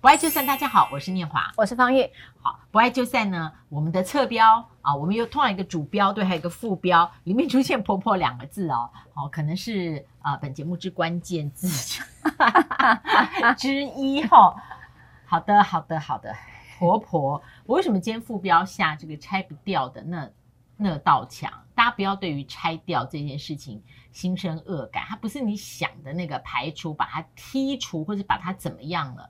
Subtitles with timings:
[0.00, 2.10] 不爱就散，大家好，我是念华，我是方玉。
[2.40, 11.68] 好，不爱就散呢，我们的侧标啊，我们有通常一个主标，对，还有一个副标，里面出现“婆婆”两个字哦， 哦，可能是啊、呃，本节目之关键字
[13.58, 14.56] 之一哈、 哦。
[15.26, 16.34] 好的，好的，好的，
[16.78, 20.30] 婆婆，我为什么今天副标下这个拆不掉的那
[20.78, 21.52] 那道墙？
[21.74, 23.82] 大家不要对于拆掉这件事情
[24.12, 29.28] 心生恶感，它不是你想的那个排除，把它剔除，或者把它怎么样了。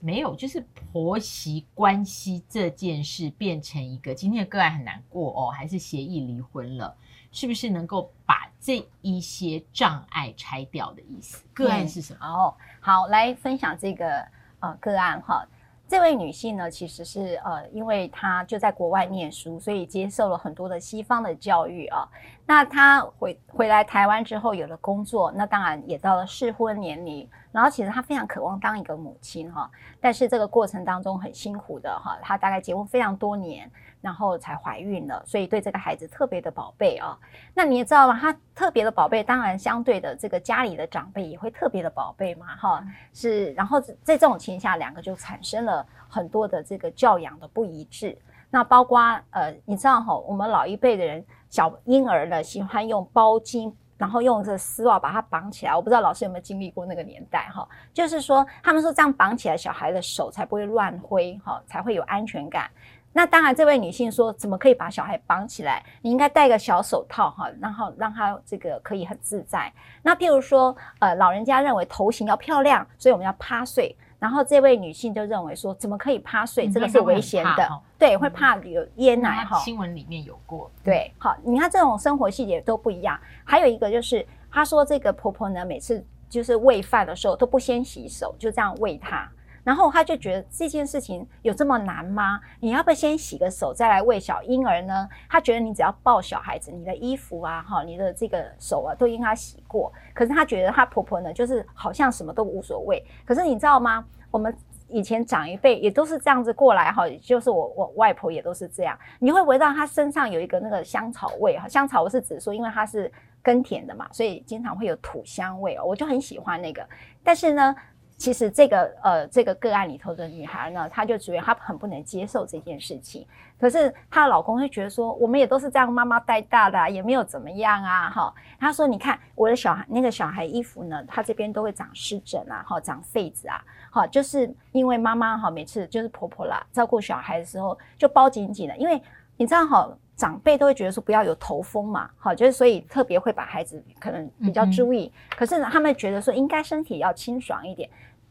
[0.00, 6.94] 没有，就是婆媳关系这件事变成一个今天的个案很难过哦，还是协议离婚了，
[7.32, 11.44] 是不是能够把这一些障碍拆掉的意思？
[11.54, 12.26] 个案是什么？
[12.26, 14.26] 哦，好，来分享这个
[14.60, 15.46] 呃个案哈。
[15.88, 22.08] 这位女性呢，其实是呃，因为她就在国外念书，所以接受了很多的西方的教育啊。
[22.44, 27.28] 那她回回来台湾之后有了工作，那当然也到了适婚年龄。
[27.56, 29.68] 然后其实她非常渴望当一个母亲哈，
[30.00, 33.68] 但是这个过程当中很辛苦的哈，她大概结婚非常多年。
[34.02, 37.18] 然后才怀孕了，所以对这个孩子特别的宝贝啊。
[37.52, 38.16] 那你也知道吗？
[38.20, 42.86] 他特别的宝贝，当然相对的这个家里的长辈也会特别的宝贝嘛，哈。
[43.12, 48.16] 是，然后在这种情况下，两个就产生了很多的这个教养的不一致。
[48.48, 55.74] 那包括呃，你知道哈，我们老一辈的人小婴儿呢喜欢用包巾，然后用这丝袜把它绑起来。
[55.74, 62.70] 我不知道老师有没有经历过那个年代哈，就是说他们说这样绑起来，小孩的手才不会乱挥哈，才会有安全感。
[63.12, 65.82] 那当然，这位女性说，怎么可以把小孩绑起来？
[66.02, 69.72] 你应该戴个小手套哈，然后让他这个可以很自在。
[70.02, 73.96] 那譬如说，呃，老人家认为头型要漂亮，所以我们要趴睡。
[74.26, 76.68] 然后这位女性就认为说，怎么可以趴睡？
[76.68, 79.56] 这个是危险的，嗯、对，会怕有噎奶哈。
[79.60, 83.16] 新闻里面有过，对，好，你看这种生活细节都不一样。
[83.44, 89.30] 还有一个就是，她说这个婆婆呢，每次就是喂饭的时候都不先洗手，就这样喂她。
[89.62, 92.40] 然后她就觉得这件事情有这么难吗？
[92.60, 95.08] 你要不要先洗个手再来喂小婴儿呢？
[95.28, 99.92] 她觉得你只要抱小孩子，你的衣服啊，哈，你的这个手啊，都应该洗过。
[100.14, 103.04] 可是她觉得她婆婆呢，就是好像什么都无所谓。
[103.24, 104.04] 可是你知道吗？
[104.36, 104.54] 我们
[104.88, 108.94] 以前长一辈也都是这样子过来哈，就是我我外婆也都是这样。
[109.18, 113.10] 你会闻到她身上有一个那个香草味哈，香草我是指说，因为它是
[113.42, 116.86] 耕田的嘛，所以经常会有土香味哦，我就很喜欢那个。
[117.24, 117.74] 但是呢。
[118.16, 123.26] 其实这个呃，这个个案里头的女孩呢，她就觉得她很不能接受这件事情。
[123.58, 128.34] 可是她的老公会觉得说，我们也都是这样妈妈带大的，也没有怎么样啊，哈。
[128.58, 139.00] 他说，你看我的小孩那个小孩衣服呢，他这边都会长湿疹啊，哈，长痱子啊，哈，就是因为妈妈哈每次就是婆婆啦照顾小孩的时候就包紧紧的，因为
[139.36, 145.12] 你知道哈，长辈都会觉得说不要有头风嘛，好，就是所以特别会把孩子可能比较注意。
[145.36, 147.88] 可是呢，他们觉得说应该身体要清爽一点。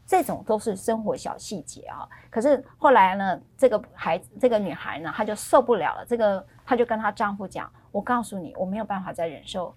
[0.08, 6.04] 这种都是生活小细节啊，可是后来呢，这个孩子，这个女孩呢，她就受不了了。
[6.06, 9.74] 这个，她就跟她丈夫讲：“我告诉你，我没有办法再忍受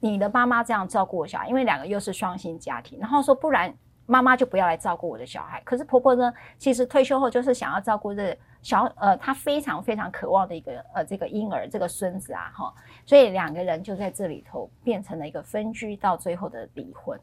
[0.00, 2.98] 你的妈妈这样照顾我小孩，因为两个又是双薪家庭。
[3.00, 3.74] 然后说，不然
[4.06, 5.60] 妈妈就不要来照顾我的小孩。
[5.64, 12.74] 可是婆婆呢，其实退休后就是想要照顾这小呃，她非常非常渴望的一个呃这个婴儿，这个孙子啊，哈。
[13.06, 17.18] 所以两个人就在这里头变成了一个分居，到最后的离婚。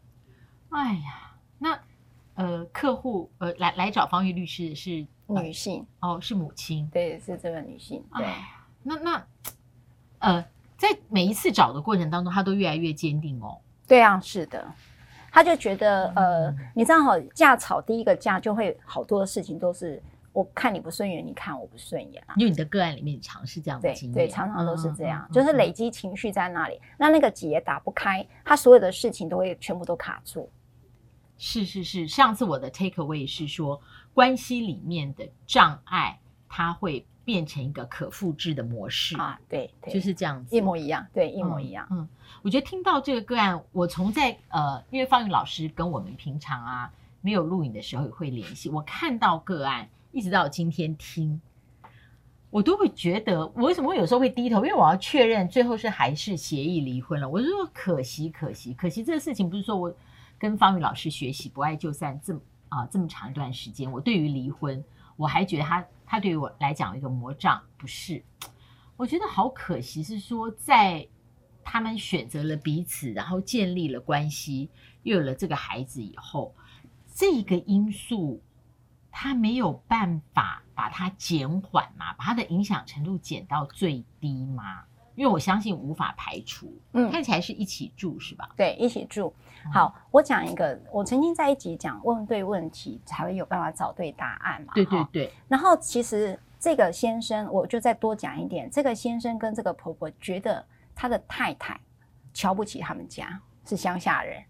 [0.70, 1.80] 哎呀，那。
[2.36, 8.04] 呃，客户呃来来找方玉律师是女性哦，是母亲，对，是这个女性。
[8.16, 8.26] 对，
[8.82, 9.28] 那那
[10.20, 10.46] 呃，
[10.78, 13.60] 在每一次找的过程当中，她都越来越坚定哦。
[13.86, 14.66] 对啊，是的，
[15.32, 20.02] 她就觉得呃，嗯、你知道好，架吵第一个架就会好多的事情都是
[20.34, 22.36] 我看你不顺眼，你看我不顺眼啊。
[22.38, 30.50] 因为你的个案里面常是这样的经验，对，对，常常都是这样，嗯、就是累积情绪在那里，嗯、那那个结打不开，他所有的事情都会全部都卡住。
[31.38, 33.82] 是是是，上次我的 take away 是说，
[34.14, 41.88] 关系里面的障碍，它会变成一个可复制的模式啊，对，对，就是这样子，一模一样，对，一模一样。
[41.92, 42.10] 嗯，嗯，
[42.42, 51.40] 我觉得听到这个个案，我从在呃，因为方宇老师跟我们平常啊没有录影的时候也会联系，我看到个案，一直到今天听，
[52.50, 54.58] 我都会觉得，我为什么会有时候会低头？
[54.58, 57.30] 因为我要确认最后是还是协议离婚了。
[57.30, 59.94] 我就说可惜，可惜，可惜，这个事情不是说我。
[60.40, 62.40] 跟方宇老师学习不爱就散这么
[62.72, 64.82] 啊这么长一段时间，我对于离婚，
[65.18, 68.24] 我还觉得他他对于我来讲一个魔障，不是？
[68.96, 71.06] 我觉得好可惜，是说在
[71.64, 74.70] 他们选择了彼此，然后建立了关系，
[75.04, 76.56] 又有了这个孩子以后，
[77.14, 78.42] 这个因素
[79.12, 84.86] 他没有办法把它减缓嘛，把它的影响程度减到最低吗？
[85.16, 86.72] 因为我相信无法排除。
[86.94, 88.50] 嗯，看起来是一起住是吧？
[88.56, 89.34] 对，一起住。
[89.72, 94.74] 好，我讲一个，我曾经在一集讲，问对问题才会有办法找对答案嘛。
[94.74, 95.34] 对对对。
[95.48, 100.66] 然后其实这个先生，我就再多讲一点，这个先生跟这个婆婆觉得
[100.96, 101.80] 他的太太
[102.34, 104.44] 瞧不起他们家，是乡下人。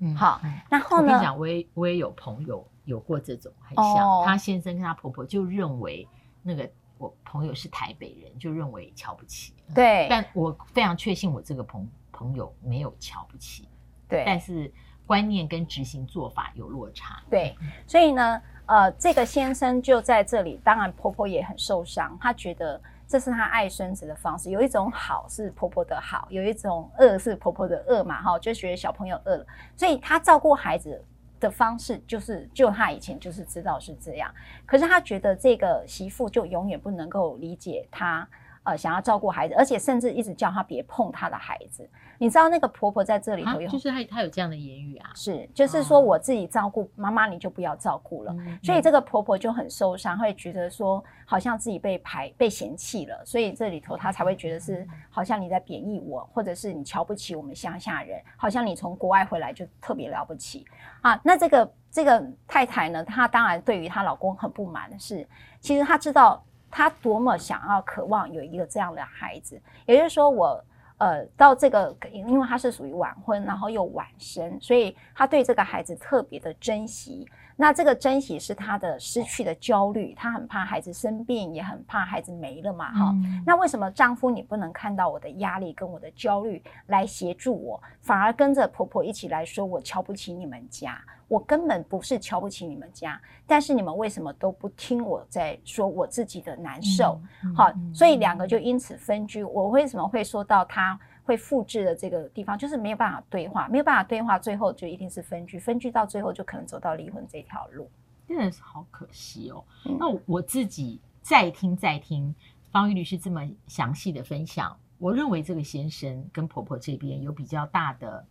[0.00, 1.04] 嗯，好，然后呢？
[1.04, 6.06] 我跟你讲，我也我也有朋友有过这种很像，哦、他先生跟他婆婆就认为
[6.42, 9.54] 那个我朋友是台北人，就认为瞧不起。
[9.74, 13.68] 对，但我非常确信我这个朋朋友没有瞧不起。
[14.08, 14.72] 对，但是
[15.06, 17.22] 观念跟执行做法有落差。
[17.30, 17.56] 对，
[17.86, 22.80] 所以呢，呃，这个先生就在这里，当然婆婆也很受伤，她觉得。
[23.08, 29.46] 这是她爱孙子的方式，有一种好是婆婆的好，有一种恶是婆婆的恶嘛，哈，就觉得小朋友饿了，
[29.76, 31.00] 所以她照顾孩子
[31.46, 34.34] 的方式就是，就他以前就是知道是这样，
[34.66, 38.28] 可是他觉得这个媳妇就永远不能够理解他。
[38.66, 41.88] 呃，想要照顾孩子，而且甚至一直叫他别碰他的孩子。
[42.18, 48.34] 你知道那个婆婆在这里头有，就是她她有这样的言语啊，是，就是说我自己照顾妈妈，你就不要照顾了。
[48.40, 60.64] 嗯、所以这个婆婆就很受伤，会觉得说好像自己被排被嫌弃了，所以这里头她才会觉得是好像你在贬义我，或者是你瞧不起我们乡下人，好像你从国外回来就特别了不起
[61.02, 61.20] 啊。
[61.22, 65.24] 那这个这个太太呢，她当然对于她老公很不满的是，
[65.60, 66.42] 其实她知道。
[66.76, 70.62] 他多么想要、渴望有一个这样的孩子，也就是说我，
[70.98, 77.26] 呃到这个，因为他是属于晚婚，然后又晚生，所以他对这个孩子特别的珍惜。
[77.58, 83.42] 那这个珍惜是她的失去的焦虑，她很怕孩子生病，也很怕孩子没了嘛，哈、嗯。
[83.46, 91.02] 那为什么丈夫你不能看到我的压力跟我的焦虑来协助我，反而跟着婆婆一起来说我瞧不起你们家？
[91.28, 97.18] 我根本不是瞧不起你们家，但是你们为什么都不听我在说我自己的难受？
[97.56, 99.42] 好，所以两个就因此分居。
[99.42, 100.96] 我为什么会说到他？
[101.26, 107.90] 会复制的这个地方，就是没有办法对话，没有办法对话，最后就一定是分居，分居到最后就可能走到离婚这条路，
[108.28, 109.64] 真的是好可惜哦。
[109.84, 112.32] 嗯、那我自己再听再听
[112.70, 118.24] 方玉律师这么详细的分享，我认为这个先生跟婆婆这边有比较大的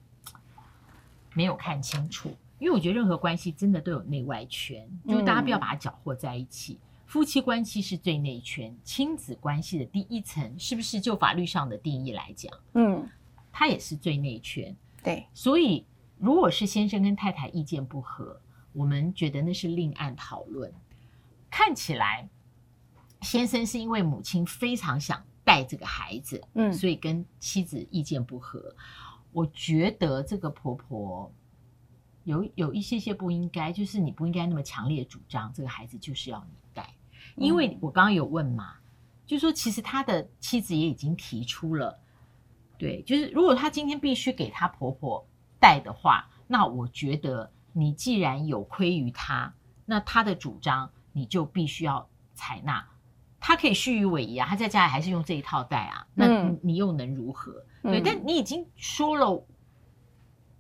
[1.34, 6.80] 没有看清楚，因为我觉得任何关系真的都有内外圈，就是大家不要把它搅和在一起。
[7.06, 13.07] 嗯夫妻关系是最内圈，亲子关系的第一层，是不是就法律上的定义来讲，嗯，
[13.52, 14.75] 它也是最内圈。
[15.04, 15.86] 对，所以
[16.18, 18.42] 如果是先生跟太太意见不合，
[18.74, 20.74] 我们觉得那是另案讨论。
[21.50, 22.28] 看起来
[23.22, 28.75] 先生是因为母亲非常想带这个孩子，嗯，所以跟妻子意见不合。
[29.31, 31.31] 我觉得这个婆婆
[32.25, 36.94] 有有一些些不应该，就是你不应该那么强烈主张这个孩子就是要你带。
[37.38, 38.75] 因为我刚刚有问嘛，
[39.25, 41.98] 就是说其实他的妻子也已经提出了，
[42.77, 45.25] 对，就是如果他今天必须给他婆婆
[45.60, 49.54] 带的话，那我觉得你既然有亏于他，
[49.86, 52.88] 那他的主张你就必须要采纳。
[53.39, 57.63] 他可以虚与委蛇啊，他在家里还是用这一套带啊，那你又能如何？
[57.83, 59.45] 嗯、对，但你已经说了，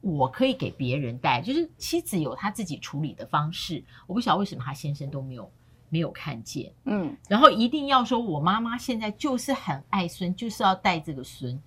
[0.05, 5.51] 我可以给别人带，就是妻子有他自己处理的方式，我不晓得为什么他先生都没有。
[5.87, 11.57] 没有看见，嗯，然后一定要说，我妈妈现在就是很爱孙，就是要带这个孙。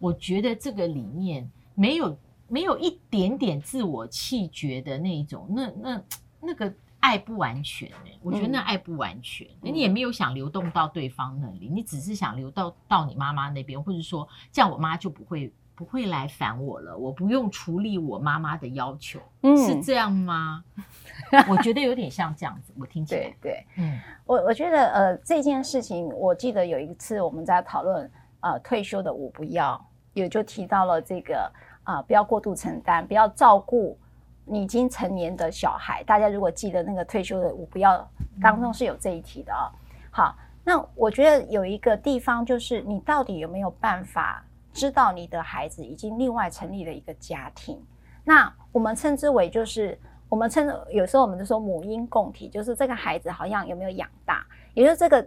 [0.00, 2.18] 我觉得这个里面没有
[2.48, 6.02] 没有一点点自我气绝的那一种，那那
[6.40, 7.90] 那个爱不完全，
[8.20, 15.50] 我觉得那爱不完全，嗯，你也没有想流动到对方那里，你只是想流到到你妈妈那边，或者说这样我妈就不会。
[15.78, 20.64] 不会来烦我了，我不用处理我妈妈的要求，嗯、是这样吗？
[21.48, 23.20] 我觉得有点像这样子，我听起来。
[23.20, 29.80] 对对，嗯，我我觉得呃这件事情，我记得有一次我们在讨论呃退休的我不要，
[30.14, 31.48] 也就提到了这个
[31.84, 33.96] 啊、呃、不要过度承担，不要照顾
[34.44, 36.02] 你已经成年的小孩。
[36.02, 38.04] 大家如果记得那个退休的我不要
[38.42, 39.70] 当中是有这一题的啊、哦。
[39.70, 39.78] 嗯、
[40.10, 44.44] 好，那我觉得有一个地方就是你到底有没有办法？
[44.78, 47.84] 知道你的孩子已经另外成立了一个家庭，
[48.22, 55.26] 那我们称之为就是我们称有时候我们就说母婴共体，就是这个孩子好像有没有养大，也就是这个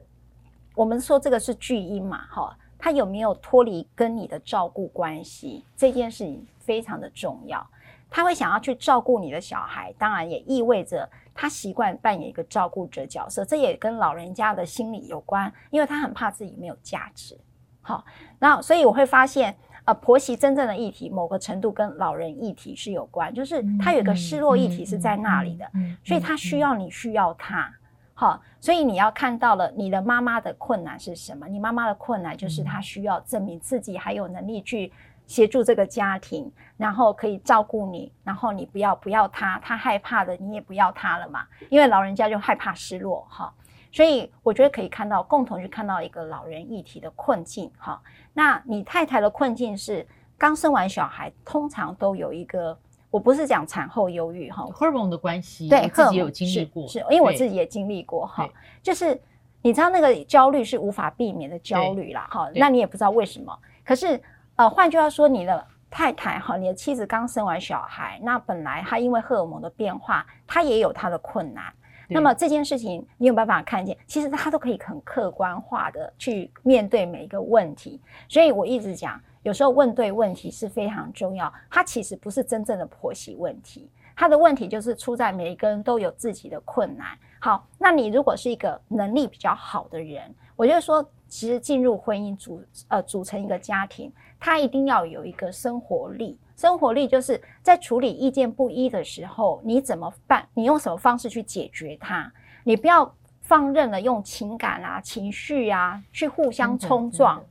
[0.74, 7.66] 我们说这个是巨婴嘛，哈，他有没有脱离跟你的照顾关系，这件事情非常的重要。
[8.10, 17.38] 他会想要去照顾你的小孩，当然也意味着他习惯扮演一个照顾者角色，这也跟老人家的心理有关，因为他很怕自己没有价值。
[17.82, 18.06] 好，
[18.40, 25.66] 那所以我会发现，呃，婆媳真正的议题，某个程度跟老人议题是有关，就是他有一个失落议题是在那里的，
[26.04, 27.72] 所以他需要你需要他。
[28.14, 31.48] 好，所以你要看到了你的妈妈的困难是什么？
[31.48, 34.94] 你妈妈的困难就是她需要证明自己还有能力去
[35.26, 43.52] 协助这个家庭，然后可以照顾你，然后你不要不要她，她害怕的你也不要她了嘛，因为老人家就害怕失落哈。
[43.92, 48.02] 所以我觉得可以看到，共同去看到一个老人议题的困境哈。
[48.34, 50.08] 那你太太的困境是
[50.38, 52.78] 刚生完小孩，通常都有一个，
[53.10, 58.48] 我不是讲产后忧郁哈，荷尔蒙的关系，对，自己有经历过，是，是因为我自己也经历过哈。
[58.82, 59.20] 就是
[59.62, 63.56] 你知道那个焦虑是无法避免的焦虑啦哈，那你也不知道为什么。
[63.84, 64.20] 可是
[64.56, 71.66] 呃，换句话说，你的太太哈，你的妻子刚生完小孩，那本来她因为荷尔蒙的变化，她也有她的困难。
[72.14, 78.00] 那么这件事情，你有办法看见，其实他都可以很客观化的去面对每一个问题。
[78.28, 81.52] 所以我一直讲，有时候问对问题是非常重要。
[81.70, 87.18] 它其实不是真正的婆媳问题，他的问题就是出在每一个人都有自己的困难。
[87.40, 96.38] 好，那你如果是一个能力比较好的人，我就说，其实进入婚姻组呃组成一个家庭，他一定要有一个生活力。
[96.56, 100.48] 生活力就是在处理意见不一的时候，你怎么办？
[100.54, 102.32] 你用什么方式去解决它？
[102.64, 107.44] 你不要放任了用情感啊、情绪啊去互相冲撞。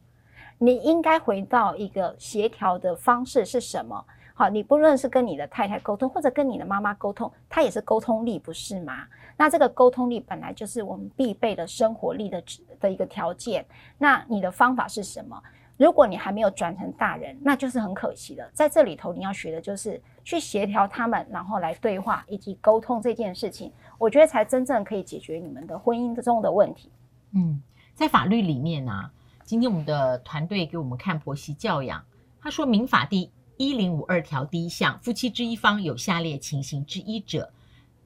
[0.58, 4.04] 你应该回到一个协调的方式是什么？
[4.34, 9.06] 好，你不论是跟你的太太沟通，或者跟你的妈妈沟通，它也是沟通力，不是吗？
[9.36, 12.42] 那这个沟通力本来就是我们必备的生活力的
[12.78, 13.64] 的一个条件。
[13.98, 15.42] 那你的方法是什么？
[15.80, 18.46] 如果你还没有转成大人，那就是很可惜的。
[18.52, 23.72] 在这里头，你要学的就是去协调他们，然后来对话以及沟通这件事情。
[23.96, 26.90] 我觉得才真正可以解决你们的婚姻中的问题。
[27.32, 27.62] 嗯，
[27.94, 29.10] 在法律里面呢、
[29.42, 32.04] 今天我们的团队给我们看婆媳教养。
[32.42, 37.50] 他说，民法第一零五二条第一项，夫妻之一方有下列情形之一者，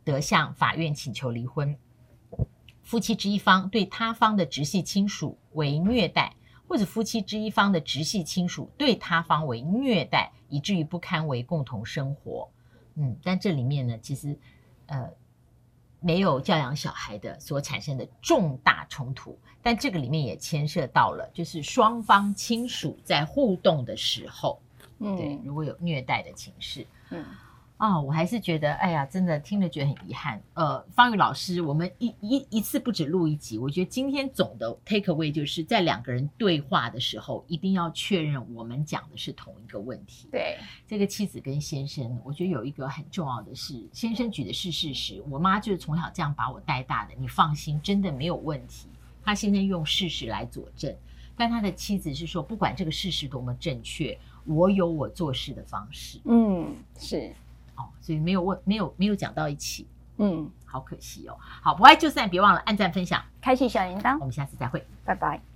[0.04, 1.76] 得向法院请求离婚。
[2.85, 6.35] 夫妻之一方对他方的直系亲属为虐待。
[6.66, 12.49] 或者夫妻之一方的直系亲属对他方为虐待，以至于不堪为共同生活。
[12.94, 14.38] 嗯，但这里面呢，其实
[14.87, 15.11] 呃
[16.00, 24.61] 没有教养小孩的所产生的重大冲突，但这个里面也牵涉到了，就是双方亲属在互动的时候，
[24.99, 27.25] 嗯，对，如果有虐待的情势，嗯。
[27.76, 30.40] 啊、哦，我还是觉得，哎呀，真的听了觉得很遗憾。
[30.54, 33.59] 呃，方宇老师，我们一一一次不止录一集。
[33.59, 40.28] 我觉得今天总的 take away 就是在两个人对话的时候，一定要确认我们讲的是同一个问题。
[40.31, 45.23] 对，这个妻子跟先生，我觉得有一个很重要的是，先生举的是事实。
[45.28, 48.88] 我妈就是从小这样把我带大的，你放心，真的没有问题。
[49.23, 50.95] 他现在用事实来佐证，
[51.37, 56.21] 但他的妻子是说，不管这个事实多么正确，我有我做事的方式。
[56.25, 57.35] 嗯，是。
[57.76, 59.87] 哦，所以没有问，没有没有讲到一起，
[60.19, 61.37] 嗯，好可惜哦。
[61.40, 65.54] 好，不爱就散，别忘了按赞分享，开启小铃铛，我们下次再会，拜拜。